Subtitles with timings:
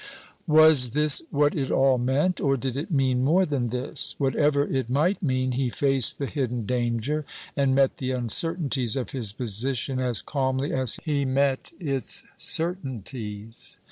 [0.47, 2.41] Was this what it all meant?
[2.41, 4.15] Or did it mean more than this?
[4.17, 7.23] Whatever it might mean, he faced the hidden danger,
[7.55, 13.77] and met the uncertainties of his position as calmly as he met its certainties.